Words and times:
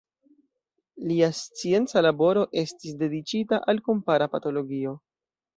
Lia 1.09 1.27
scienca 1.41 2.03
laboro 2.07 2.47
estis 2.63 2.97
dediĉita 3.05 3.63
al 3.75 3.85
kompara 3.91 4.33
patologio. 4.39 4.99